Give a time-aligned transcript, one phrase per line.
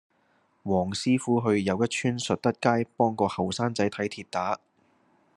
[0.63, 4.59] 黃師傅去又一村述德街幫個後生仔睇跌打